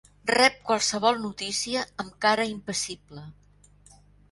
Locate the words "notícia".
1.25-1.85